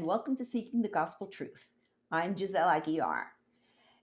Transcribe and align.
and 0.00 0.06
welcome 0.06 0.34
to 0.34 0.46
Seeking 0.46 0.80
the 0.80 0.88
Gospel 0.88 1.26
Truth. 1.26 1.68
I'm 2.10 2.34
Giselle 2.34 2.70
Aguiar. 2.70 3.24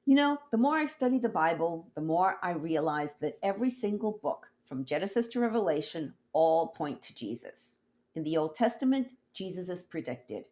You 0.05 0.13
know, 0.13 0.38
the 0.51 0.58
more 0.60 0.78
I 0.78 0.85
study 0.85 1.17
the 1.17 1.28
Bible, 1.28 1.89
the 1.96 2.01
more 2.01 2.38
I 2.44 2.51
realize 2.51 3.15
that 3.20 3.39
every 3.42 3.71
single 3.71 4.20
book, 4.21 4.46
from 4.68 4.86
Genesis 4.86 5.28
to 5.29 5.40
Revelation, 5.40 6.13
all 6.33 6.68
point 6.68 7.01
to 7.01 7.15
Jesus. 7.15 7.79
In 8.13 8.23
the 8.23 8.37
Old 8.37 8.54
Testament, 8.54 9.13
Jesus 9.33 9.69
is 9.69 9.81
predicted. 9.81 10.44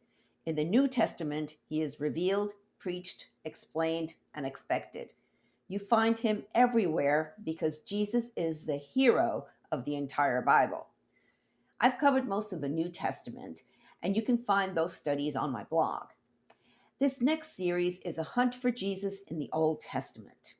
In 0.47 0.55
the 0.55 0.65
New 0.65 0.87
Testament, 0.87 1.57
he 1.69 1.79
is 1.79 1.99
revealed, 1.99 2.53
preached, 2.79 3.27
explained, 3.43 4.15
and 4.33 4.47
expected. 4.47 5.09
You 5.67 5.77
find 5.77 6.17
him 6.17 6.45
everywhere 6.55 7.35
because 7.43 7.83
Jesus 7.83 8.31
is 8.35 8.65
the 8.65 8.77
hero 8.77 9.45
of 9.71 9.85
the 9.85 9.93
entire 9.93 10.41
Bible. 10.41 10.87
I've 11.79 11.99
covered 11.99 12.27
most 12.27 12.51
of 12.51 12.61
the 12.61 12.67
New 12.69 12.89
Testament, 12.89 13.61
and 14.05 14.15
you 14.15 14.21
can 14.21 14.37
find 14.37 14.77
those 14.77 14.95
studies 14.95 15.35
on 15.35 15.51
my 15.51 15.63
blog. 15.63 16.09
This 16.99 17.21
next 17.21 17.57
series 17.57 17.99
is 18.01 18.19
a 18.19 18.23
hunt 18.23 18.53
for 18.53 18.69
Jesus 18.69 19.23
in 19.23 19.39
the 19.39 19.49
Old 19.51 19.79
Testament. 19.79 20.53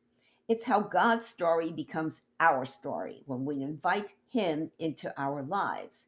It's 0.48 0.66
how 0.66 0.80
God's 0.80 1.28
story 1.28 1.72
becomes 1.72 2.24
our 2.40 2.66
story 2.66 3.22
when 3.28 3.46
we 3.46 3.62
invite 3.62 4.16
Him 4.32 4.72
into 4.80 5.14
our 5.16 5.44
lives. 5.44 6.08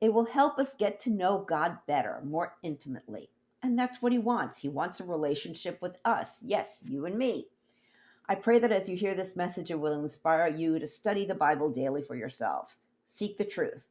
It 0.00 0.14
will 0.14 0.26
help 0.26 0.60
us 0.60 0.76
get 0.76 1.00
to 1.00 1.10
know 1.10 1.38
God 1.40 1.78
better, 1.88 2.20
more 2.22 2.54
intimately. 2.62 3.30
And 3.64 3.76
that's 3.76 4.00
what 4.00 4.12
He 4.12 4.18
wants. 4.18 4.58
He 4.58 4.68
wants 4.68 5.00
a 5.00 5.04
relationship 5.04 5.82
with 5.82 5.98
us. 6.04 6.40
Yes, 6.44 6.78
you 6.84 7.04
and 7.04 7.18
me. 7.18 7.48
I 8.28 8.36
pray 8.36 8.60
that 8.60 8.70
as 8.70 8.88
you 8.88 8.96
hear 8.96 9.16
this 9.16 9.36
message, 9.36 9.72
it 9.72 9.80
will 9.80 10.00
inspire 10.00 10.46
you 10.46 10.78
to 10.78 10.86
study 10.86 11.24
the 11.24 11.34
Bible 11.34 11.68
daily 11.68 12.02
for 12.02 12.14
yourself. 12.14 12.76
Seek 13.06 13.38
the 13.38 13.44
truth. 13.44 13.88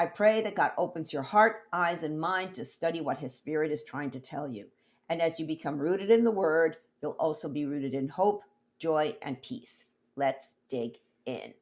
I 0.00 0.06
pray 0.06 0.40
that 0.40 0.54
God 0.54 0.72
opens 0.78 1.12
your 1.12 1.20
heart, 1.20 1.64
eyes, 1.74 2.04
and 2.04 2.18
mind 2.18 2.54
to 2.54 2.64
study 2.64 3.02
what 3.02 3.18
His 3.18 3.34
Spirit 3.34 3.70
is 3.70 3.84
trying 3.84 4.10
to 4.12 4.18
tell 4.18 4.48
you. 4.48 4.68
And 5.10 5.20
as 5.20 5.38
you 5.38 5.44
become 5.44 5.76
rooted 5.76 6.10
in 6.10 6.24
the 6.24 6.30
Word, 6.30 6.78
you'll 7.02 7.18
also 7.20 7.50
be 7.50 7.66
rooted 7.66 7.92
in 7.92 8.08
hope, 8.08 8.42
joy, 8.78 9.14
and 9.20 9.42
peace. 9.42 9.84
Let's 10.16 10.54
dig 10.70 10.96
in. 11.26 11.52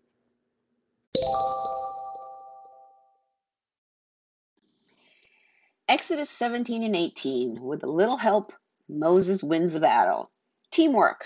Exodus 5.89 6.31
17 6.31 6.85
and 6.85 6.95
18. 6.95 7.61
With 7.61 7.83
a 7.83 7.91
little 7.91 8.19
help, 8.19 8.53
Moses 8.89 9.43
wins 9.43 9.75
a 9.75 9.81
battle. 9.81 10.31
Teamwork. 10.71 11.25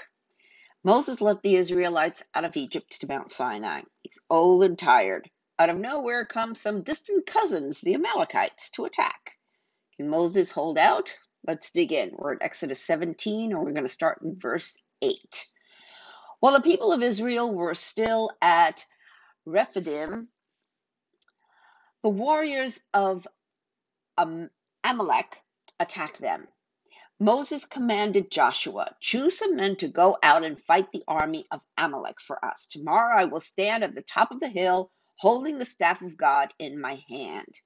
Moses 0.83 1.21
led 1.21 1.43
the 1.43 1.57
Israelites 1.57 2.25
out 2.35 2.45
of 2.45 2.57
Egypt 2.57 3.03
to 3.03 3.07
Mount 3.07 3.31
Sinai. 3.31 3.83
He's 4.01 4.19
old 4.31 4.65
and 4.65 4.79
tired. 4.79 5.29
Out 5.63 5.71
of 5.71 5.79
nowhere 5.79 6.25
come 6.25 6.57
some 6.57 6.83
distant 6.83 7.25
cousins, 7.25 7.81
the 7.81 7.95
Amalekites, 7.95 8.71
to 8.71 8.85
attack. 8.85 9.39
Can 9.97 10.09
Moses 10.09 10.51
hold 10.51 10.77
out? 10.77 11.17
Let's 11.47 11.71
dig 11.71 11.93
in. 11.93 12.11
We're 12.17 12.33
at 12.33 12.43
Exodus 12.43 12.85
17, 12.85 13.53
and 13.53 13.61
we're 13.61 13.71
going 13.71 13.85
to 13.85 13.89
start 13.89 14.23
in 14.23 14.41
verse 14.41 14.83
8. 15.03 15.47
While 16.41 16.55
the 16.55 16.63
people 16.63 16.91
of 16.91 17.05
Israel 17.05 17.55
were 17.55 17.77
still 17.77 18.33
at 18.43 18.85
Rephidim, 19.47 20.27
the 22.03 22.09
warriors 22.09 22.81
of 22.93 23.29
Amalek 24.19 25.41
attacked 25.79 26.21
them. 26.21 26.49
Moses 27.21 27.67
commanded 27.67 28.33
Joshua, 28.33 28.97
Choose 29.01 29.39
some 29.39 29.55
men 29.55 29.77
to 29.77 29.87
go 29.87 30.19
out 30.25 30.43
and 30.43 30.61
fight 30.65 30.91
the 30.91 31.05
army 31.07 31.47
of 31.53 31.65
Amalek 31.79 32.21
for 32.21 32.45
us. 32.45 32.67
Tomorrow 32.67 33.17
I 33.17 33.27
will 33.27 33.39
stand 33.39 33.85
at 33.85 33.95
the 33.95 34.03
top 34.03 34.33
of 34.33 34.41
the 34.41 34.49
hill 34.49 34.91
holding 35.23 35.57
the 35.57 35.65
staff 35.65 36.03
of 36.03 36.17
God 36.17 36.53
in 36.59 36.81
my 36.81 37.01
hand. 37.09 37.61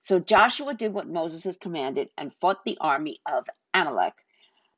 So 0.00 0.18
Joshua 0.18 0.74
did 0.74 0.92
what 0.92 1.06
Moses 1.06 1.44
had 1.44 1.60
commanded 1.60 2.08
and 2.18 2.34
fought 2.40 2.64
the 2.64 2.76
army 2.80 3.20
of 3.24 3.46
Amalek. 3.72 4.14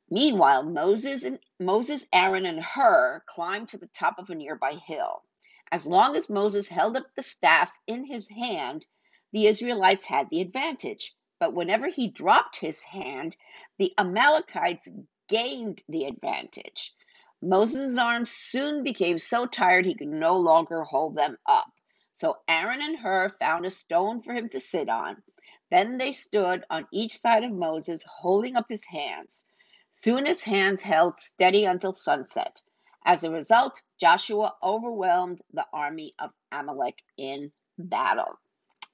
Meanwhile, 0.07 0.65
Moses 0.65 1.23
and 1.23 1.39
Moses, 1.59 2.05
Aaron, 2.13 2.45
and 2.45 2.59
Hur 2.59 3.23
climbed 3.27 3.69
to 3.69 3.79
the 3.79 3.87
top 3.87 4.19
of 4.19 4.29
a 4.29 4.35
nearby 4.35 4.73
hill. 4.73 5.23
As 5.71 5.87
long 5.87 6.15
as 6.15 6.29
Moses 6.29 6.67
held 6.67 6.95
up 6.95 7.07
the 7.15 7.23
staff 7.23 7.71
in 7.87 8.05
his 8.05 8.29
hand, 8.29 8.85
the 9.31 9.47
Israelites 9.47 10.05
had 10.05 10.29
the 10.29 10.41
advantage. 10.41 11.15
But 11.39 11.55
whenever 11.55 11.87
he 11.87 12.07
dropped 12.07 12.57
his 12.57 12.83
hand, 12.83 13.35
the 13.79 13.95
Amalekites 13.97 14.87
gained 15.27 15.81
the 15.89 16.05
advantage. 16.05 16.93
Moses' 17.41 17.97
arms 17.97 18.29
soon 18.29 18.83
became 18.83 19.17
so 19.17 19.47
tired 19.47 19.87
he 19.87 19.95
could 19.95 20.07
no 20.07 20.37
longer 20.37 20.83
hold 20.83 21.15
them 21.15 21.35
up. 21.47 21.71
So 22.19 22.37
Aaron 22.49 22.81
and 22.81 22.97
Hur 22.97 23.29
found 23.39 23.65
a 23.65 23.71
stone 23.71 24.21
for 24.21 24.33
him 24.33 24.49
to 24.49 24.59
sit 24.59 24.89
on. 24.89 25.23
Then 25.71 25.97
they 25.97 26.11
stood 26.11 26.65
on 26.69 26.85
each 26.91 27.17
side 27.17 27.45
of 27.45 27.51
Moses, 27.53 28.03
holding 28.03 28.57
up 28.57 28.65
his 28.67 28.83
hands. 28.83 29.45
Soon 29.93 30.25
his 30.25 30.43
hands 30.43 30.83
held 30.83 31.17
steady 31.21 31.63
until 31.63 31.93
sunset. 31.93 32.61
As 33.05 33.23
a 33.23 33.31
result, 33.31 33.81
Joshua 34.01 34.53
overwhelmed 34.61 35.41
the 35.53 35.65
army 35.71 36.13
of 36.19 36.31
Amalek 36.51 37.01
in 37.15 37.53
battle. 37.77 38.37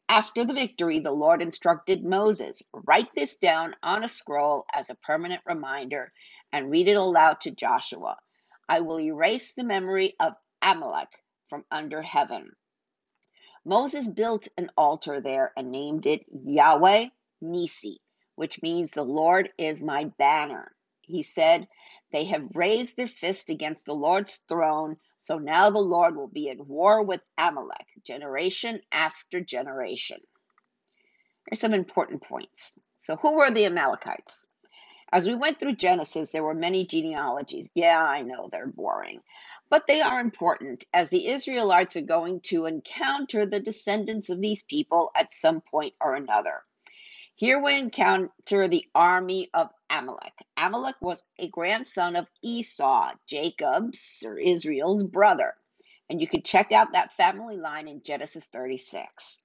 After 0.07 0.45
the 0.45 0.53
victory, 0.53 0.99
the 0.99 1.11
Lord 1.11 1.41
instructed 1.41 2.05
Moses 2.05 2.61
write 2.73 3.09
this 3.15 3.37
down 3.37 3.75
on 3.81 4.03
a 4.03 4.07
scroll 4.07 4.67
as 4.71 4.91
a 4.91 4.95
permanent 4.95 5.41
reminder 5.47 6.13
and 6.53 6.69
read 6.69 6.87
it 6.87 6.93
aloud 6.93 7.39
to 7.41 7.49
Joshua. 7.49 8.19
I 8.69 8.81
will 8.81 8.99
erase 8.99 9.53
the 9.53 9.63
memory 9.63 10.15
of 10.19 10.35
Amalek 10.61 11.09
from 11.49 11.65
under 11.71 12.03
heaven. 12.03 12.55
Moses 13.65 14.07
built 14.07 14.47
an 14.57 14.69
altar 14.77 15.19
there 15.21 15.51
and 15.57 15.71
named 15.71 16.05
it 16.05 16.23
Yahweh 16.31 17.07
Nisi, 17.41 17.99
which 18.35 18.61
means 18.61 18.91
the 18.91 19.03
Lord 19.03 19.49
is 19.57 19.81
my 19.81 20.05
banner. 20.19 20.71
He 21.01 21.23
said, 21.23 21.67
They 22.11 22.25
have 22.25 22.55
raised 22.55 22.95
their 22.95 23.07
fist 23.07 23.49
against 23.49 23.87
the 23.87 23.95
Lord's 23.95 24.35
throne, 24.47 24.97
so 25.17 25.39
now 25.39 25.71
the 25.71 25.79
Lord 25.79 26.15
will 26.15 26.27
be 26.27 26.47
in 26.47 26.67
war 26.67 27.01
with 27.01 27.21
Amalek, 27.39 27.87
generation 28.03 28.81
after 28.91 29.41
generation. 29.41 30.21
Here's 31.49 31.59
some 31.59 31.73
important 31.73 32.21
points. 32.21 32.77
So, 32.99 33.15
who 33.15 33.35
were 33.35 33.51
the 33.51 33.65
Amalekites? 33.65 34.45
As 35.11 35.27
we 35.27 35.35
went 35.35 35.59
through 35.59 35.75
Genesis, 35.75 36.31
there 36.31 36.43
were 36.43 36.53
many 36.53 36.85
genealogies. 36.85 37.69
Yeah, 37.73 38.03
I 38.03 38.21
know 38.21 38.49
they're 38.51 38.67
boring, 38.67 39.21
but 39.75 39.87
they 39.87 39.99
are 39.99 40.21
important 40.21 40.85
as 40.93 41.09
the 41.09 41.27
Israelites 41.27 41.97
are 41.97 42.01
going 42.01 42.39
to 42.39 42.65
encounter 42.65 43.45
the 43.45 43.59
descendants 43.59 44.29
of 44.29 44.39
these 44.39 44.63
people 44.63 45.11
at 45.13 45.33
some 45.33 45.59
point 45.59 45.93
or 45.99 46.15
another. 46.15 46.63
Here 47.35 47.61
we 47.61 47.77
encounter 47.77 48.69
the 48.69 48.85
army 48.95 49.49
of 49.53 49.69
Amalek. 49.89 50.31
Amalek 50.55 50.95
was 51.01 51.21
a 51.37 51.49
grandson 51.49 52.15
of 52.15 52.25
Esau, 52.41 53.11
Jacob's 53.27 54.23
or 54.25 54.39
Israel's 54.39 55.03
brother. 55.03 55.53
And 56.09 56.21
you 56.21 56.27
can 56.29 56.41
check 56.41 56.71
out 56.71 56.93
that 56.93 57.11
family 57.11 57.57
line 57.57 57.89
in 57.89 58.01
Genesis 58.01 58.45
36. 58.45 59.43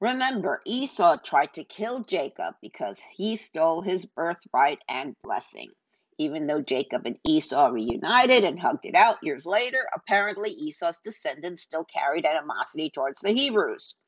Remember, 0.00 0.60
Esau 0.66 1.18
tried 1.18 1.52
to 1.52 1.62
kill 1.62 2.02
Jacob 2.02 2.56
because 2.60 3.00
he 3.14 3.36
stole 3.36 3.80
his 3.80 4.06
birthright 4.06 4.80
and 4.88 5.14
blessing. 5.22 5.70
Even 6.18 6.46
though 6.46 6.60
Jacob 6.60 7.06
and 7.06 7.18
Esau 7.26 7.68
reunited 7.68 8.44
and 8.44 8.58
hugged 8.60 8.86
it 8.86 8.94
out 8.94 9.22
years 9.22 9.46
later, 9.46 9.86
apparently 9.94 10.50
Esau's 10.50 10.98
descendants 11.04 11.62
still 11.62 11.84
carried 11.84 12.26
animosity 12.26 12.90
towards 12.90 13.20
the 13.20 13.32
Hebrews. 13.32 13.98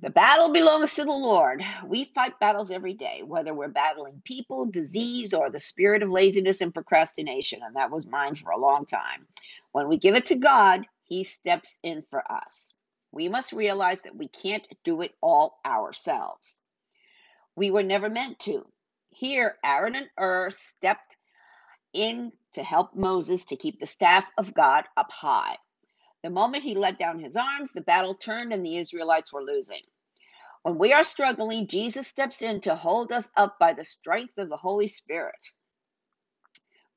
The 0.00 0.10
battle 0.10 0.52
belongs 0.52 0.94
to 0.94 1.04
the 1.04 1.12
Lord. 1.12 1.62
We 1.86 2.04
fight 2.14 2.38
battles 2.40 2.70
every 2.70 2.94
day, 2.94 3.22
whether 3.24 3.54
we're 3.54 3.68
battling 3.68 4.22
people, 4.24 4.66
disease, 4.66 5.34
or 5.34 5.50
the 5.50 5.60
spirit 5.60 6.02
of 6.02 6.10
laziness 6.10 6.60
and 6.62 6.72
procrastination, 6.74 7.60
and 7.62 7.76
that 7.76 7.90
was 7.90 8.06
mine 8.06 8.34
for 8.34 8.50
a 8.50 8.58
long 8.58 8.86
time. 8.86 9.26
When 9.72 9.88
we 9.88 9.98
give 9.98 10.16
it 10.16 10.26
to 10.26 10.36
God, 10.36 10.86
He 11.04 11.24
steps 11.24 11.78
in 11.82 12.02
for 12.10 12.22
us. 12.30 12.74
We 13.12 13.28
must 13.28 13.52
realize 13.52 14.02
that 14.02 14.16
we 14.16 14.28
can't 14.28 14.66
do 14.84 15.02
it 15.02 15.14
all 15.22 15.60
ourselves. 15.66 16.62
We 17.56 17.70
were 17.70 17.82
never 17.82 18.10
meant 18.10 18.38
to. 18.40 18.66
Here, 19.20 19.56
Aaron 19.64 19.96
and 19.96 20.10
Hur 20.18 20.50
stepped 20.50 21.16
in 21.94 22.32
to 22.54 22.62
help 22.64 22.94
Moses 22.96 23.46
to 23.46 23.56
keep 23.56 23.80
the 23.80 23.86
staff 23.86 24.26
of 24.38 24.54
God 24.54 24.84
up 24.96 25.12
high. 25.12 25.56
The 26.24 26.30
moment 26.30 26.64
he 26.64 26.74
let 26.76 26.98
down 26.98 27.20
his 27.20 27.36
arms, 27.36 27.72
the 27.72 27.82
battle 27.82 28.14
turned 28.14 28.52
and 28.52 28.64
the 28.66 28.78
Israelites 28.78 29.32
were 29.32 29.42
losing. 29.44 29.82
When 30.62 30.78
we 30.78 30.92
are 30.92 31.04
struggling, 31.04 31.68
Jesus 31.68 32.08
steps 32.08 32.42
in 32.42 32.60
to 32.62 32.76
hold 32.76 33.12
us 33.12 33.30
up 33.36 33.58
by 33.60 33.74
the 33.74 33.84
strength 33.84 34.38
of 34.38 34.48
the 34.50 34.56
Holy 34.58 34.88
Spirit. 34.88 35.48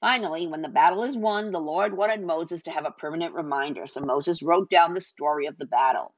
Finally, 0.01 0.47
when 0.47 0.61
the 0.61 0.69
battle 0.69 1.03
is 1.03 1.17
won, 1.17 1.51
the 1.51 1.59
Lord 1.59 1.97
wanted 1.97 2.21
Moses 2.23 2.63
to 2.63 2.71
have 2.71 2.85
a 2.85 2.91
permanent 2.91 3.35
reminder, 3.35 3.87
so 3.87 4.01
Moses 4.01 4.43
wrote 4.43 4.69
down 4.69 4.93
the 4.93 5.01
story 5.01 5.47
of 5.47 5.57
the 5.57 5.65
battle. 5.65 6.13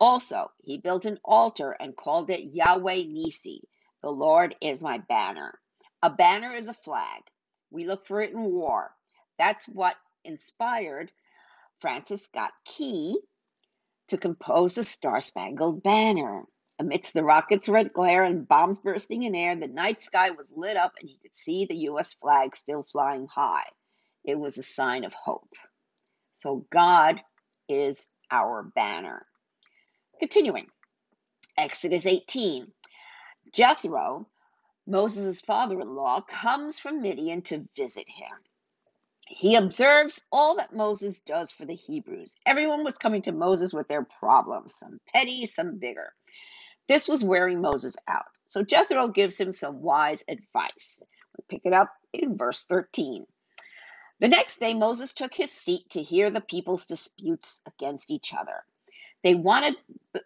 Also, 0.00 0.50
he 0.64 0.78
built 0.78 1.06
an 1.06 1.18
altar 1.24 1.72
and 1.72 1.96
called 1.96 2.30
it 2.30 2.54
Yahweh 2.54 3.04
Nisi. 3.08 3.62
The 4.02 4.10
Lord 4.10 4.56
is 4.60 4.82
my 4.82 4.98
banner. 4.98 5.58
A 6.02 6.10
banner 6.10 6.54
is 6.54 6.68
a 6.68 6.74
flag. 6.74 7.22
We 7.70 7.86
look 7.86 8.06
for 8.06 8.20
it 8.20 8.32
in 8.32 8.42
war. 8.42 8.90
That's 9.38 9.66
what 9.66 9.96
inspired 10.24 11.12
Francis 11.80 12.24
Scott 12.24 12.52
Key 12.64 13.18
to 14.08 14.18
compose 14.18 14.74
the 14.74 14.84
Star 14.84 15.20
Spangled 15.20 15.82
Banner. 15.82 16.44
Amidst 16.78 17.14
the 17.14 17.22
rocket's 17.22 17.68
red 17.68 17.92
glare 17.92 18.24
and 18.24 18.48
bombs 18.48 18.80
bursting 18.80 19.22
in 19.22 19.36
air, 19.36 19.54
the 19.54 19.68
night 19.68 20.02
sky 20.02 20.30
was 20.30 20.50
lit 20.54 20.76
up 20.76 20.94
and 21.00 21.08
he 21.08 21.18
could 21.22 21.36
see 21.36 21.64
the 21.64 21.76
U.S. 21.76 22.14
flag 22.14 22.56
still 22.56 22.82
flying 22.82 23.28
high. 23.28 23.68
It 24.24 24.38
was 24.38 24.58
a 24.58 24.62
sign 24.64 25.04
of 25.04 25.14
hope. 25.14 25.54
So 26.34 26.66
God 26.70 27.20
is 27.68 28.06
our 28.30 28.64
banner. 28.64 29.24
Continuing, 30.18 30.66
Exodus 31.56 32.06
18. 32.06 32.66
Jethro, 33.52 34.26
Moses' 34.86 35.40
father 35.40 35.80
in 35.80 35.94
law, 35.94 36.20
comes 36.22 36.78
from 36.78 37.02
Midian 37.02 37.42
to 37.42 37.68
visit 37.76 38.08
him. 38.08 38.32
He 39.26 39.56
observes 39.56 40.22
all 40.32 40.56
that 40.56 40.74
Moses 40.74 41.20
does 41.20 41.52
for 41.52 41.64
the 41.64 41.74
Hebrews. 41.74 42.36
Everyone 42.46 42.84
was 42.84 42.98
coming 42.98 43.22
to 43.22 43.32
Moses 43.32 43.72
with 43.72 43.88
their 43.88 44.04
problems, 44.04 44.74
some 44.74 45.00
petty, 45.14 45.46
some 45.46 45.78
bigger. 45.78 46.12
This 46.88 47.08
was 47.08 47.24
wearing 47.24 47.60
Moses 47.60 47.96
out. 48.08 48.26
So 48.46 48.62
Jethro 48.62 49.08
gives 49.08 49.38
him 49.40 49.52
some 49.52 49.80
wise 49.82 50.24
advice. 50.28 51.02
We 51.38 51.44
pick 51.48 51.62
it 51.64 51.72
up 51.72 51.90
in 52.12 52.36
verse 52.36 52.64
13. 52.64 53.26
The 54.20 54.28
next 54.28 54.60
day, 54.60 54.74
Moses 54.74 55.12
took 55.12 55.34
his 55.34 55.50
seat 55.50 55.90
to 55.90 56.02
hear 56.02 56.30
the 56.30 56.40
people's 56.40 56.86
disputes 56.86 57.60
against 57.66 58.10
each 58.10 58.34
other. 58.34 58.64
They 59.22 59.34
wanted, 59.34 59.76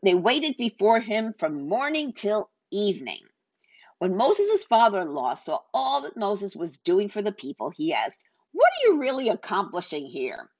they 0.02 0.14
waited 0.14 0.56
before 0.56 1.00
him 1.00 1.34
from 1.38 1.68
morning 1.68 2.12
till 2.12 2.50
evening. 2.72 3.20
When 3.98 4.16
Moses' 4.16 4.64
father 4.64 5.00
in 5.00 5.14
law 5.14 5.34
saw 5.34 5.60
all 5.74 6.02
that 6.02 6.18
Moses 6.18 6.56
was 6.56 6.78
doing 6.78 7.08
for 7.08 7.22
the 7.22 7.32
people, 7.32 7.70
he 7.70 7.94
asked, 7.94 8.20
What 8.52 8.68
are 8.68 8.88
you 8.88 8.98
really 9.00 9.30
accomplishing 9.30 10.06
here? 10.06 10.50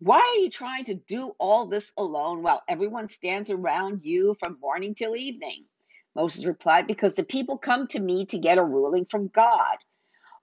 Why 0.00 0.18
are 0.18 0.42
you 0.42 0.50
trying 0.50 0.84
to 0.86 0.94
do 0.94 1.34
all 1.38 1.66
this 1.66 1.92
alone 1.98 2.42
while 2.42 2.62
everyone 2.68 3.08
stands 3.08 3.50
around 3.50 4.02
you 4.04 4.36
from 4.40 4.60
morning 4.60 4.94
till 4.94 5.16
evening? 5.16 5.66
Moses 6.14 6.46
replied, 6.46 6.86
Because 6.86 7.16
the 7.16 7.24
people 7.24 7.58
come 7.58 7.86
to 7.88 8.00
me 8.00 8.26
to 8.26 8.38
get 8.38 8.58
a 8.58 8.64
ruling 8.64 9.06
from 9.06 9.28
God. 9.28 9.78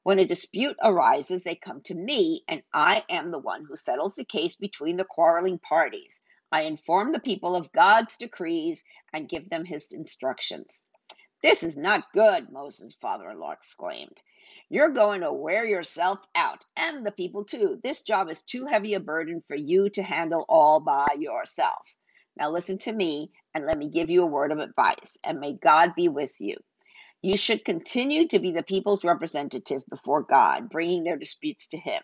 When 0.03 0.19
a 0.19 0.25
dispute 0.25 0.77
arises, 0.83 1.43
they 1.43 1.55
come 1.55 1.81
to 1.83 1.95
me, 1.95 2.43
and 2.49 2.63
I 2.73 3.05
am 3.09 3.31
the 3.31 3.39
one 3.39 3.65
who 3.65 3.77
settles 3.77 4.15
the 4.15 4.25
case 4.25 4.55
between 4.57 4.97
the 4.97 5.05
quarreling 5.05 5.59
parties. 5.59 6.21
I 6.51 6.63
inform 6.63 7.13
the 7.13 7.21
people 7.21 7.55
of 7.55 7.71
God's 7.73 8.17
decrees 8.17 8.83
and 9.13 9.29
give 9.29 9.49
them 9.49 9.65
his 9.65 9.91
instructions. 9.93 10.83
This 11.43 11.63
is 11.63 11.77
not 11.77 12.11
good, 12.13 12.51
Moses' 12.51 12.95
father 12.99 13.29
in 13.29 13.39
law 13.39 13.51
exclaimed. 13.51 14.21
You're 14.69 14.89
going 14.89 15.21
to 15.21 15.31
wear 15.31 15.65
yourself 15.65 16.19
out, 16.35 16.65
and 16.75 17.05
the 17.05 17.11
people 17.11 17.45
too. 17.45 17.79
This 17.83 18.01
job 18.01 18.29
is 18.29 18.41
too 18.41 18.65
heavy 18.65 18.95
a 18.95 18.99
burden 18.99 19.43
for 19.47 19.55
you 19.55 19.89
to 19.91 20.03
handle 20.03 20.45
all 20.49 20.79
by 20.79 21.07
yourself. 21.17 21.95
Now 22.35 22.51
listen 22.51 22.79
to 22.79 22.91
me, 22.91 23.31
and 23.53 23.65
let 23.65 23.77
me 23.77 23.89
give 23.89 24.09
you 24.09 24.23
a 24.23 24.27
word 24.27 24.51
of 24.51 24.59
advice, 24.59 25.17
and 25.23 25.39
may 25.39 25.53
God 25.53 25.93
be 25.95 26.09
with 26.09 26.33
you. 26.39 26.57
You 27.21 27.37
should 27.37 27.65
continue 27.65 28.27
to 28.29 28.39
be 28.39 28.51
the 28.51 28.63
people's 28.63 29.03
representative 29.03 29.83
before 29.89 30.23
God, 30.23 30.69
bringing 30.69 31.03
their 31.03 31.17
disputes 31.17 31.67
to 31.69 31.77
Him. 31.77 32.01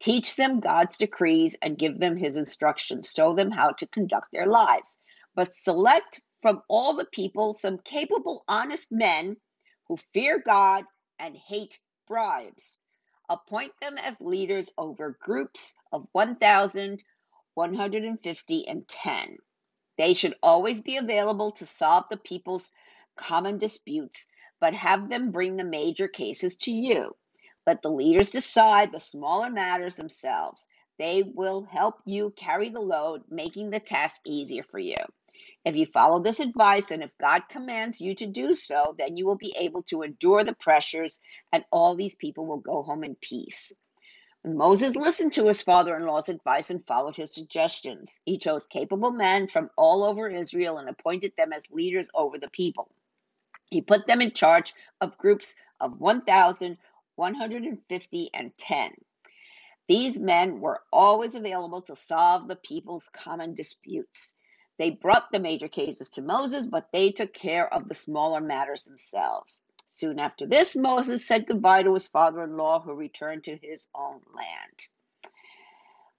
Teach 0.00 0.36
them 0.36 0.60
God's 0.60 0.98
decrees 0.98 1.56
and 1.62 1.78
give 1.78 1.98
them 1.98 2.16
His 2.16 2.36
instructions. 2.36 3.12
Show 3.14 3.34
them 3.34 3.50
how 3.50 3.72
to 3.72 3.86
conduct 3.86 4.28
their 4.32 4.46
lives. 4.46 4.96
But 5.34 5.54
select 5.54 6.20
from 6.46 6.62
all 6.68 6.94
the 6.94 7.04
people 7.04 7.52
some 7.54 7.76
capable, 7.76 8.44
honest 8.46 8.92
men 8.92 9.36
who 9.88 9.98
fear 10.14 10.38
God 10.38 10.84
and 11.18 11.36
hate 11.36 11.80
bribes. 12.06 12.78
Appoint 13.28 13.72
them 13.80 13.98
as 13.98 14.20
leaders 14.20 14.70
over 14.78 15.18
groups 15.20 15.74
of 15.90 16.06
1,150 16.12 18.68
and 18.68 18.86
10. 18.86 19.38
They 19.98 20.14
should 20.14 20.36
always 20.40 20.80
be 20.80 20.98
available 20.98 21.50
to 21.50 21.66
solve 21.66 22.04
the 22.10 22.16
people's 22.16 22.70
common 23.16 23.58
disputes, 23.58 24.28
but 24.60 24.72
have 24.72 25.10
them 25.10 25.32
bring 25.32 25.56
the 25.56 25.64
major 25.64 26.06
cases 26.06 26.54
to 26.58 26.70
you. 26.70 27.16
Let 27.66 27.82
the 27.82 27.90
leaders 27.90 28.30
decide 28.30 28.92
the 28.92 29.00
smaller 29.00 29.50
matters 29.50 29.96
themselves. 29.96 30.64
They 30.96 31.24
will 31.24 31.64
help 31.64 31.96
you 32.04 32.32
carry 32.36 32.68
the 32.68 32.78
load, 32.78 33.24
making 33.28 33.70
the 33.70 33.80
task 33.80 34.20
easier 34.24 34.62
for 34.62 34.78
you. 34.78 34.94
If 35.66 35.74
you 35.74 35.84
follow 35.84 36.20
this 36.20 36.38
advice 36.38 36.92
and 36.92 37.02
if 37.02 37.10
God 37.18 37.48
commands 37.48 38.00
you 38.00 38.14
to 38.14 38.26
do 38.26 38.54
so, 38.54 38.94
then 38.96 39.16
you 39.16 39.26
will 39.26 39.36
be 39.36 39.52
able 39.58 39.82
to 39.84 40.02
endure 40.02 40.44
the 40.44 40.54
pressures 40.54 41.20
and 41.52 41.64
all 41.72 41.96
these 41.96 42.14
people 42.14 42.46
will 42.46 42.60
go 42.60 42.84
home 42.84 43.02
in 43.02 43.16
peace. 43.16 43.72
Moses 44.44 44.94
listened 44.94 45.32
to 45.32 45.48
his 45.48 45.62
father 45.62 45.96
in 45.96 46.06
law's 46.06 46.28
advice 46.28 46.70
and 46.70 46.86
followed 46.86 47.16
his 47.16 47.34
suggestions, 47.34 48.20
he 48.24 48.38
chose 48.38 48.64
capable 48.68 49.10
men 49.10 49.48
from 49.48 49.70
all 49.76 50.04
over 50.04 50.28
Israel 50.28 50.78
and 50.78 50.88
appointed 50.88 51.32
them 51.36 51.52
as 51.52 51.68
leaders 51.68 52.08
over 52.14 52.38
the 52.38 52.50
people. 52.50 52.88
He 53.68 53.80
put 53.80 54.06
them 54.06 54.20
in 54.20 54.34
charge 54.34 54.72
of 55.00 55.18
groups 55.18 55.56
of 55.80 55.98
1,150 55.98 58.30
and 58.32 58.56
10. 58.56 58.94
These 59.88 60.20
men 60.20 60.60
were 60.60 60.80
always 60.92 61.34
available 61.34 61.82
to 61.82 61.96
solve 61.96 62.46
the 62.46 62.54
people's 62.54 63.10
common 63.12 63.54
disputes. 63.54 64.34
They 64.78 64.90
brought 64.90 65.32
the 65.32 65.40
major 65.40 65.68
cases 65.68 66.10
to 66.10 66.22
Moses, 66.22 66.66
but 66.66 66.92
they 66.92 67.10
took 67.10 67.32
care 67.32 67.72
of 67.72 67.88
the 67.88 67.94
smaller 67.94 68.40
matters 68.40 68.84
themselves. 68.84 69.62
Soon 69.86 70.18
after 70.18 70.46
this, 70.46 70.76
Moses 70.76 71.26
said 71.26 71.46
goodbye 71.46 71.84
to 71.84 71.94
his 71.94 72.08
father 72.08 72.42
in 72.42 72.56
law, 72.56 72.80
who 72.80 72.92
returned 72.92 73.44
to 73.44 73.56
his 73.56 73.88
own 73.94 74.20
land. 74.34 74.86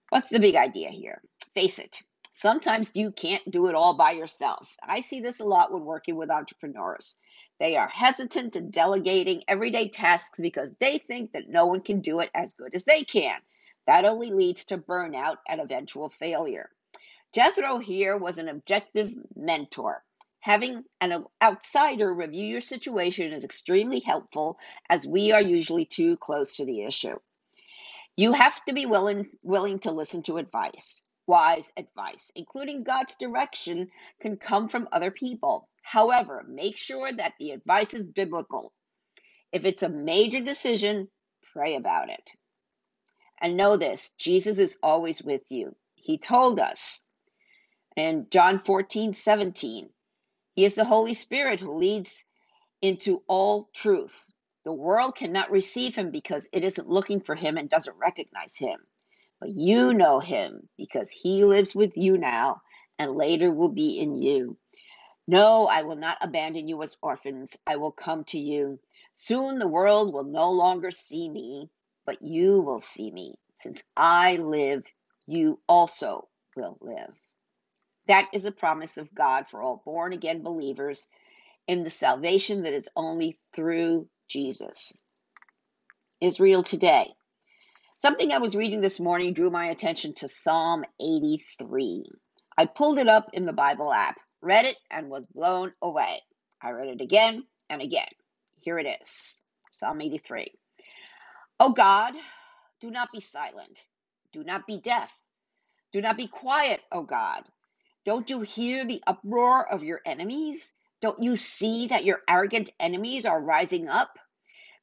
What's 0.09 0.29
the 0.29 0.39
big 0.39 0.55
idea 0.55 0.89
here? 0.89 1.21
Face 1.53 1.77
it, 1.79 2.01
sometimes 2.31 2.95
you 2.95 3.11
can't 3.11 3.51
do 3.51 3.67
it 3.67 3.75
all 3.75 3.93
by 3.95 4.11
yourself. 4.11 4.73
I 4.81 5.01
see 5.01 5.19
this 5.19 5.41
a 5.41 5.45
lot 5.45 5.71
when 5.71 5.83
working 5.83 6.15
with 6.15 6.31
entrepreneurs. 6.31 7.17
They 7.59 7.75
are 7.75 7.89
hesitant 7.89 8.53
to 8.53 8.61
delegating 8.61 9.43
everyday 9.47 9.89
tasks 9.89 10.39
because 10.39 10.69
they 10.79 10.97
think 10.97 11.33
that 11.33 11.49
no 11.49 11.65
one 11.65 11.81
can 11.81 11.99
do 11.99 12.21
it 12.21 12.29
as 12.33 12.53
good 12.53 12.73
as 12.73 12.85
they 12.85 13.03
can. 13.03 13.39
That 13.85 14.05
only 14.05 14.31
leads 14.31 14.65
to 14.65 14.77
burnout 14.77 15.37
and 15.47 15.59
eventual 15.59 16.09
failure. 16.09 16.69
Jethro 17.33 17.77
here 17.77 18.17
was 18.17 18.37
an 18.37 18.47
objective 18.47 19.13
mentor. 19.35 20.03
Having 20.39 20.85
an 21.01 21.25
outsider 21.41 22.13
review 22.13 22.45
your 22.47 22.61
situation 22.61 23.33
is 23.33 23.43
extremely 23.43 23.99
helpful 23.99 24.57
as 24.89 25.05
we 25.05 25.33
are 25.33 25.41
usually 25.41 25.85
too 25.85 26.15
close 26.17 26.55
to 26.55 26.65
the 26.65 26.83
issue. 26.83 27.19
You 28.15 28.31
have 28.31 28.63
to 28.65 28.73
be 28.73 28.85
willing, 28.85 29.29
willing 29.43 29.79
to 29.79 29.91
listen 29.91 30.23
to 30.23 30.37
advice. 30.37 31.03
Wise 31.27 31.71
advice, 31.75 32.31
including 32.33 32.83
God's 32.83 33.15
direction, 33.15 33.91
can 34.21 34.37
come 34.37 34.69
from 34.69 34.87
other 34.91 35.11
people. 35.11 35.67
However, 35.81 36.45
make 36.47 36.77
sure 36.77 37.11
that 37.11 37.33
the 37.37 37.51
advice 37.51 37.93
is 37.93 38.05
biblical. 38.05 38.71
If 39.51 39.65
it's 39.65 39.83
a 39.83 39.89
major 39.89 40.39
decision, 40.39 41.09
pray 41.53 41.75
about 41.75 42.09
it. 42.09 42.31
And 43.41 43.57
know 43.57 43.75
this 43.75 44.13
Jesus 44.17 44.57
is 44.57 44.79
always 44.81 45.21
with 45.21 45.43
you. 45.49 45.75
He 45.95 46.17
told 46.17 46.59
us 46.59 47.05
and 47.97 48.29
John 48.29 48.61
14, 48.63 49.15
17. 49.15 49.89
He 50.53 50.65
is 50.65 50.75
the 50.75 50.85
Holy 50.85 51.15
Spirit 51.15 51.59
who 51.59 51.77
leads 51.77 52.23
into 52.81 53.23
all 53.27 53.69
truth. 53.73 54.23
The 54.65 54.71
world 54.71 55.15
cannot 55.15 55.51
receive 55.51 55.95
him 55.95 56.11
because 56.11 56.47
it 56.53 56.63
isn't 56.63 56.89
looking 56.89 57.21
for 57.21 57.35
him 57.35 57.57
and 57.57 57.67
doesn't 57.67 57.97
recognize 57.97 58.55
him. 58.55 58.79
But 59.39 59.49
you 59.49 59.93
know 59.93 60.19
him 60.19 60.69
because 60.77 61.09
he 61.09 61.43
lives 61.43 61.73
with 61.73 61.97
you 61.97 62.17
now 62.17 62.61
and 62.99 63.15
later 63.15 63.51
will 63.51 63.69
be 63.69 63.99
in 63.99 64.15
you. 64.15 64.57
No, 65.27 65.67
I 65.67 65.81
will 65.81 65.95
not 65.95 66.17
abandon 66.21 66.67
you 66.67 66.81
as 66.83 66.97
orphans. 67.01 67.57
I 67.65 67.77
will 67.77 67.91
come 67.91 68.23
to 68.25 68.39
you. 68.39 68.79
Soon 69.13 69.59
the 69.59 69.67
world 69.67 70.13
will 70.13 70.23
no 70.23 70.51
longer 70.51 70.91
see 70.91 71.29
me, 71.29 71.69
but 72.05 72.21
you 72.21 72.61
will 72.61 72.79
see 72.79 73.11
me. 73.11 73.35
Since 73.59 73.83
I 73.95 74.37
live, 74.37 74.83
you 75.25 75.59
also 75.67 76.27
will 76.55 76.77
live. 76.79 77.13
That 78.07 78.27
is 78.33 78.45
a 78.45 78.51
promise 78.51 78.97
of 78.97 79.13
God 79.15 79.47
for 79.49 79.61
all 79.61 79.81
born 79.85 80.13
again 80.13 80.43
believers 80.43 81.07
in 81.67 81.83
the 81.83 81.91
salvation 81.91 82.63
that 82.63 82.73
is 82.73 82.89
only 82.95 83.39
through 83.55 84.07
Jesus. 84.29 84.93
Israel 86.21 86.63
today. 86.63 87.07
Something 87.97 88.31
I 88.31 88.39
was 88.39 88.55
reading 88.55 88.81
this 88.81 88.99
morning 88.99 89.33
drew 89.33 89.49
my 89.51 89.67
attention 89.67 90.13
to 90.15 90.27
Psalm 90.29 90.85
83. 91.01 92.05
I 92.57 92.65
pulled 92.65 92.99
it 92.99 93.07
up 93.07 93.29
in 93.33 93.45
the 93.45 93.53
Bible 93.53 93.93
app, 93.93 94.17
read 94.41 94.65
it, 94.65 94.77
and 94.91 95.09
was 95.09 95.27
blown 95.27 95.73
away. 95.81 96.21
I 96.61 96.71
read 96.71 96.89
it 96.89 97.01
again 97.01 97.45
and 97.69 97.81
again. 97.81 98.07
Here 98.61 98.79
it 98.79 98.87
is 99.01 99.39
Psalm 99.71 100.01
83. 100.01 100.51
Oh 101.59 101.73
God, 101.73 102.13
do 102.81 102.91
not 102.91 103.11
be 103.11 103.21
silent. 103.21 103.81
Do 104.33 104.43
not 104.43 104.67
be 104.67 104.79
deaf. 104.79 105.11
Do 105.93 106.01
not 106.01 106.17
be 106.17 106.27
quiet, 106.27 106.81
O 106.91 107.03
God. 107.03 107.43
Don't 108.07 108.29
you 108.29 108.39
hear 108.39 108.85
the 108.85 109.03
uproar 109.05 109.69
of 109.69 109.83
your 109.83 109.99
enemies? 110.05 110.73
Don't 111.01 111.21
you 111.21 111.35
see 111.35 111.87
that 111.87 112.05
your 112.05 112.21
arrogant 112.25 112.69
enemies 112.79 113.25
are 113.25 113.41
rising 113.41 113.89
up? 113.89 114.17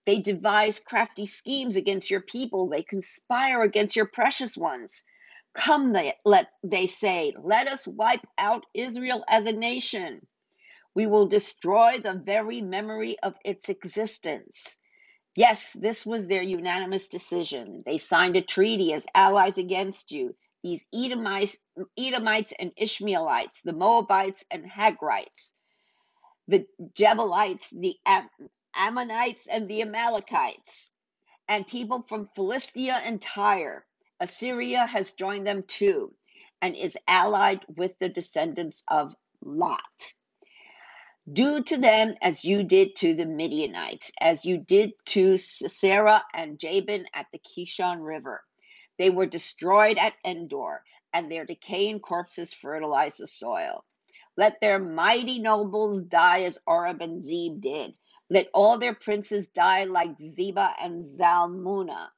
They 0.04 0.18
devise 0.18 0.78
crafty 0.78 1.24
schemes 1.24 1.76
against 1.76 2.10
your 2.10 2.20
people. 2.20 2.68
They 2.68 2.82
conspire 2.82 3.62
against 3.62 3.96
your 3.96 4.04
precious 4.04 4.58
ones. 4.58 5.04
Come, 5.56 5.94
they, 5.94 6.12
let, 6.26 6.48
they 6.62 6.84
say, 6.84 7.32
let 7.42 7.66
us 7.66 7.88
wipe 7.88 8.26
out 8.36 8.66
Israel 8.74 9.24
as 9.26 9.46
a 9.46 9.52
nation. 9.52 10.26
We 10.94 11.06
will 11.06 11.26
destroy 11.26 12.00
the 12.00 12.12
very 12.12 12.60
memory 12.60 13.16
of 13.22 13.36
its 13.42 13.70
existence. 13.70 14.78
Yes, 15.34 15.72
this 15.72 16.04
was 16.04 16.26
their 16.26 16.42
unanimous 16.42 17.08
decision. 17.08 17.84
They 17.86 17.96
signed 17.96 18.36
a 18.36 18.42
treaty 18.42 18.92
as 18.92 19.06
allies 19.14 19.56
against 19.56 20.12
you. 20.12 20.34
These 20.64 20.86
Edomites, 20.94 21.58
Edomites 21.98 22.54
and 22.58 22.72
Ishmaelites, 22.78 23.62
the 23.64 23.74
Moabites 23.74 24.44
and 24.52 24.66
Hagrites, 24.66 25.54
the 26.48 26.66
Jebelites, 26.94 27.70
the 27.70 27.96
Am- 28.06 28.30
Ammonites, 28.76 29.48
and 29.48 29.68
the 29.68 29.82
Amalekites, 29.82 30.90
and 31.48 31.66
people 31.66 32.04
from 32.08 32.28
Philistia 32.36 32.94
and 33.04 33.20
Tyre. 33.22 33.86
Assyria 34.20 34.86
has 34.86 35.12
joined 35.12 35.46
them 35.46 35.64
too 35.64 36.14
and 36.62 36.76
is 36.76 36.96
allied 37.08 37.60
with 37.76 37.98
the 37.98 38.08
descendants 38.08 38.84
of 38.88 39.14
Lot. 39.44 40.14
Do 41.32 41.62
to 41.62 41.78
them 41.78 42.14
as 42.22 42.44
you 42.44 42.64
did 42.64 42.96
to 42.96 43.14
the 43.14 43.26
Midianites, 43.26 44.12
as 44.20 44.44
you 44.44 44.58
did 44.58 44.92
to 45.06 45.38
Sisera 45.38 46.24
and 46.34 46.58
Jabin 46.58 47.06
at 47.14 47.26
the 47.32 47.40
Kishon 47.40 48.00
River. 48.02 48.42
They 48.98 49.10
were 49.10 49.26
destroyed 49.26 49.98
at 49.98 50.14
Endor, 50.24 50.84
and 51.12 51.30
their 51.30 51.46
decaying 51.46 52.00
corpses 52.00 52.54
fertilize 52.54 53.18
the 53.18 53.26
soil. 53.26 53.84
Let 54.36 54.60
their 54.60 54.78
mighty 54.78 55.38
nobles 55.40 56.02
die 56.02 56.42
as 56.44 56.58
Oreb 56.66 57.02
and 57.02 57.22
Zeb 57.22 57.60
did. 57.60 57.94
Let 58.30 58.48
all 58.54 58.78
their 58.78 58.94
princes 58.94 59.48
die 59.48 59.84
like 59.84 60.18
Zebah 60.18 60.74
and 60.80 61.04
Zalmunna. 61.06 62.08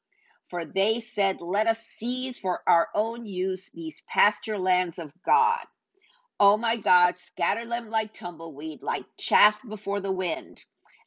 For 0.51 0.65
they 0.65 1.01
said, 1.01 1.41
Let 1.41 1.67
us 1.69 1.81
seize 1.87 2.39
for 2.39 2.63
our 2.69 2.89
own 2.95 3.27
use 3.27 3.71
these 3.73 4.03
pasture 4.09 4.59
lands 4.59 4.99
of 4.99 5.13
God. 5.27 5.61
Oh 6.39 6.59
my 6.59 6.77
God, 6.77 7.19
scatter 7.19 7.67
them 7.67 7.89
like 7.89 8.13
tumbleweed, 8.13 8.83
like 8.83 9.05
chaff 9.19 9.63
before 9.67 10.01
the 10.01 10.13
wind. 10.13 10.63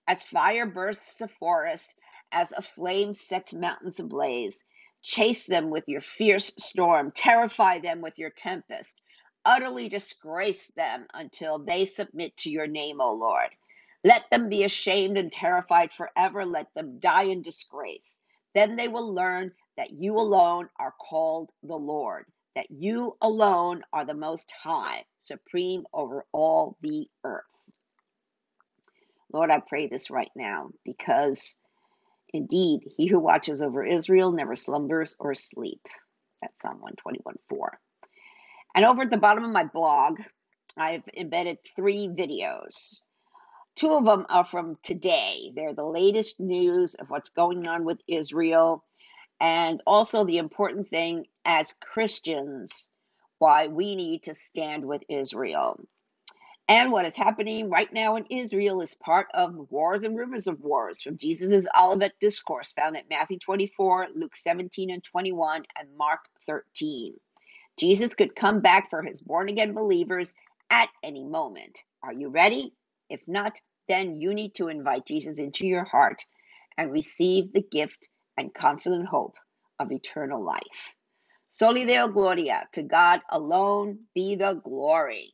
As 0.08 0.24
fire 0.24 0.66
bursts 0.66 1.22
a 1.22 1.28
forest, 1.28 1.94
as 2.32 2.52
a 2.52 2.64
flame 2.64 3.14
sets 3.14 3.54
mountains 3.54 4.00
ablaze, 4.00 4.64
chase 5.02 5.46
them 5.46 5.70
with 5.70 5.88
your 5.88 6.02
fierce 6.02 6.54
storm, 6.58 7.12
terrify 7.12 7.80
them 7.80 8.02
with 8.02 8.20
your 8.20 8.30
tempest, 8.30 9.02
utterly 9.46 9.90
disgrace 9.90 10.68
them 10.76 11.08
until 11.14 11.60
they 11.60 11.86
submit 11.86 12.36
to 12.38 12.50
your 12.50 12.68
name, 12.68 13.02
O 13.02 13.14
Lord. 13.14 13.50
Let 14.04 14.30
them 14.32 14.50
be 14.50 14.64
ashamed 14.64 15.18
and 15.18 15.32
terrified 15.32 15.92
forever. 15.92 16.46
Let 16.46 16.74
them 16.74 17.00
die 17.00 17.24
in 17.24 17.42
disgrace. 17.42 18.18
Then 18.56 18.76
they 18.76 18.88
will 18.88 19.14
learn 19.14 19.52
that 19.78 19.92
you 19.92 20.16
alone 20.16 20.70
are 20.80 20.94
called 21.00 21.50
the 21.64 21.76
Lord 21.76 22.26
that 22.60 22.70
you 22.70 23.16
alone 23.22 23.84
are 23.94 24.06
the 24.06 24.14
most 24.14 24.52
high, 24.52 25.06
supreme 25.20 25.86
over 25.94 26.26
all 26.34 26.78
the 26.82 27.08
earth. 27.24 27.44
Lord, 29.32 29.50
I 29.50 29.62
pray 29.66 29.88
this 29.88 30.10
right 30.10 30.32
now 30.36 30.72
because 30.84 31.56
indeed, 32.34 32.82
he 32.98 33.08
who 33.08 33.20
watches 33.20 33.62
over 33.62 33.84
Israel 33.86 34.32
never 34.32 34.56
slumbers 34.56 35.16
or 35.20 35.36
sleep. 35.36 35.88
That's 36.42 36.62
Psalm 36.62 36.82
121 36.82 37.36
4. 37.50 37.80
And 38.76 38.86
over 38.86 39.04
at 39.04 39.12
the 39.12 39.18
bottom 39.18 39.44
of 39.44 39.52
my 39.52 39.64
blog, 39.66 40.20
I've 40.78 41.04
embedded 41.16 41.60
three 41.76 42.08
videos. 42.08 43.00
Two 43.76 43.94
of 43.94 44.06
them 44.06 44.26
are 44.30 44.46
from 44.46 44.78
today. 44.84 45.52
They're 45.56 45.74
the 45.74 45.86
latest 45.86 46.40
news 46.40 46.96
of 46.96 47.10
what's 47.10 47.30
going 47.30 47.68
on 47.68 47.86
with 47.86 48.02
Israel 48.08 48.84
and 49.40 49.82
also 49.88 50.26
the 50.26 50.38
important 50.38 50.90
thing 50.90 51.26
as 51.46 51.74
Christians, 51.80 52.90
why 53.38 53.68
we 53.68 53.96
need 53.96 54.24
to 54.24 54.36
stand 54.36 54.86
with 54.86 55.04
Israel. 55.08 55.80
And 56.70 56.92
what 56.92 57.08
is 57.08 57.16
happening 57.16 57.72
right 57.72 57.92
now 57.92 58.16
in 58.16 58.28
Israel 58.30 58.82
is 58.82 58.94
part 58.94 59.26
of 59.34 59.72
Wars 59.72 60.04
and 60.04 60.16
Rumors 60.16 60.46
of 60.46 60.62
Wars 60.62 61.02
from 61.02 61.18
Jesus' 61.18 61.66
Olivet 61.76 62.14
Discourse 62.20 62.74
found 62.74 62.96
at 62.96 63.10
Matthew 63.10 63.40
24, 63.40 64.10
Luke 64.16 64.36
17 64.36 64.92
and 64.92 65.04
21, 65.04 65.64
and 65.80 65.98
Mark 65.98 66.20
13. 66.46 67.16
Jesus 67.80 68.14
could 68.14 68.36
come 68.36 68.62
back 68.62 68.92
for 68.92 69.02
his 69.02 69.20
born 69.20 69.50
again 69.50 69.74
believers 69.74 70.36
at 70.70 70.90
any 71.04 71.26
moment. 71.26 71.80
Are 72.04 72.14
you 72.14 72.30
ready? 72.30 72.76
If 73.10 73.22
not, 73.28 73.60
then 73.88 74.22
you 74.22 74.36
need 74.36 74.54
to 74.56 74.68
invite 74.68 75.08
Jesus 75.08 75.40
into 75.40 75.66
your 75.66 75.86
heart 75.86 76.24
and 76.78 76.92
receive 76.92 77.52
the 77.52 77.64
gift 77.64 78.10
and 78.38 78.54
confident 78.54 79.08
hope 79.08 79.38
of 79.80 79.92
eternal 79.92 80.46
life. 80.46 80.96
Soli 81.50 81.86
Deo 81.86 82.10
Gloria, 82.10 82.68
to 82.74 82.84
God 82.84 83.22
alone 83.32 84.02
be 84.14 84.36
the 84.36 84.62
glory. 84.64 85.34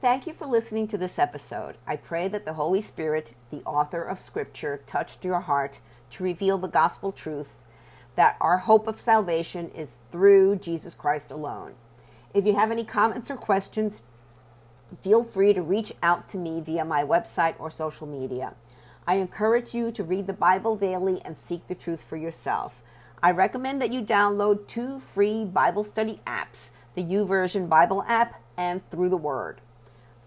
Thank 0.00 0.26
you 0.28 0.32
for 0.32 0.46
listening 0.46 0.86
to 0.88 0.96
this 0.96 1.18
episode. 1.18 1.76
I 1.86 1.96
pray 1.96 2.28
that 2.28 2.44
the 2.44 2.54
Holy 2.54 2.80
Spirit, 2.80 3.34
the 3.50 3.62
author 3.64 4.02
of 4.02 4.22
Scripture, 4.22 4.80
touched 4.86 5.24
your 5.24 5.40
heart 5.40 5.80
to 6.12 6.22
reveal 6.22 6.56
the 6.56 6.68
gospel 6.68 7.10
truth 7.10 7.56
that 8.14 8.36
our 8.40 8.58
hope 8.58 8.86
of 8.86 9.00
salvation 9.00 9.70
is 9.70 9.98
through 10.10 10.56
Jesus 10.56 10.94
Christ 10.94 11.30
alone. 11.30 11.74
If 12.32 12.46
you 12.46 12.54
have 12.54 12.70
any 12.70 12.84
comments 12.84 13.30
or 13.30 13.36
questions, 13.36 14.02
feel 15.02 15.24
free 15.24 15.52
to 15.52 15.62
reach 15.62 15.92
out 16.02 16.28
to 16.28 16.38
me 16.38 16.60
via 16.60 16.84
my 16.84 17.02
website 17.04 17.54
or 17.58 17.70
social 17.70 18.06
media. 18.06 18.54
I 19.06 19.14
encourage 19.16 19.74
you 19.74 19.90
to 19.92 20.04
read 20.04 20.26
the 20.26 20.32
Bible 20.32 20.76
daily 20.76 21.20
and 21.24 21.36
seek 21.36 21.66
the 21.66 21.74
truth 21.74 22.02
for 22.02 22.16
yourself. 22.16 22.82
I 23.20 23.32
recommend 23.32 23.82
that 23.82 23.92
you 23.92 24.02
download 24.02 24.68
two 24.68 25.00
free 25.00 25.44
Bible 25.44 25.82
study 25.82 26.20
apps 26.26 26.70
the 26.94 27.02
YouVersion 27.02 27.68
Bible 27.68 28.04
app 28.08 28.40
and 28.56 28.88
Through 28.90 29.08
the 29.08 29.16
Word. 29.16 29.60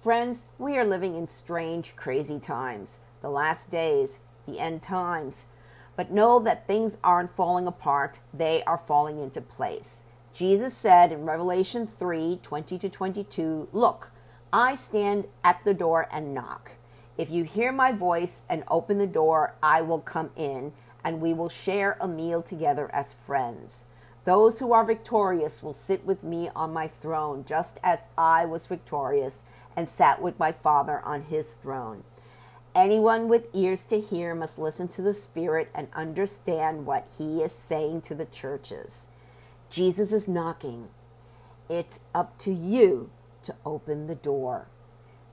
Friends, 0.02 0.48
we 0.58 0.78
are 0.78 0.86
living 0.86 1.16
in 1.16 1.28
strange, 1.28 1.96
crazy 1.96 2.40
times, 2.40 3.00
the 3.22 3.30
last 3.30 3.70
days, 3.70 4.22
the 4.46 4.60
end 4.60 4.82
times. 4.82 5.48
But 5.96 6.12
know 6.12 6.40
that 6.40 6.68
things 6.68 6.98
aren't 7.04 7.36
falling 7.36 7.68
apart, 7.68 8.20
they 8.34 8.64
are 8.64 8.78
falling 8.78 9.20
into 9.20 9.42
place. 9.42 10.06
Jesus 10.34 10.74
said 10.74 11.12
in 11.12 11.26
Revelation 11.26 11.88
3 11.88 12.40
20 12.42 12.78
to 12.78 12.90
22, 12.90 13.70
Look, 13.72 14.12
I 14.52 14.76
stand 14.76 15.28
at 15.44 15.64
the 15.64 15.74
door 15.74 16.08
and 16.12 16.34
knock. 16.34 16.72
If 17.18 17.30
you 17.30 17.44
hear 17.44 17.72
my 17.72 17.92
voice 17.92 18.44
and 18.50 18.64
open 18.70 18.98
the 18.98 19.08
door, 19.08 19.56
I 19.62 19.82
will 19.82 20.00
come 20.00 20.32
in, 20.36 20.74
and 21.04 21.22
we 21.22 21.34
will 21.34 21.50
share 21.50 21.98
a 22.00 22.08
meal 22.08 22.42
together 22.42 22.90
as 22.94 23.14
friends. 23.14 23.88
Those 24.24 24.60
who 24.60 24.72
are 24.72 24.86
victorious 24.86 25.64
will 25.64 25.74
sit 25.74 26.06
with 26.06 26.24
me 26.24 26.50
on 26.56 26.72
my 26.72 26.88
throne, 26.88 27.44
just 27.46 27.80
as 27.84 28.06
I 28.18 28.46
was 28.46 28.68
victorious 28.68 29.46
and 29.76 29.90
sat 29.90 30.22
with 30.22 30.38
my 30.38 30.52
Father 30.52 31.02
on 31.04 31.24
his 31.24 31.56
throne. 31.56 32.04
Anyone 32.76 33.28
with 33.28 33.50
ears 33.54 33.84
to 33.86 34.00
hear 34.00 34.36
must 34.36 34.60
listen 34.60 34.88
to 34.90 35.02
the 35.02 35.14
Spirit 35.14 35.70
and 35.74 35.88
understand 35.94 36.86
what 36.86 37.10
he 37.18 37.42
is 37.42 37.52
saying 37.52 38.02
to 38.02 38.16
the 38.16 38.26
churches. 38.26 39.08
Jesus 39.70 40.14
is 40.14 40.28
knocking. 40.28 40.90
It's 41.70 42.02
up 42.14 42.38
to 42.40 42.54
you 42.54 43.10
to 43.44 43.56
open 43.66 44.08
the 44.08 44.16
door. 44.16 44.68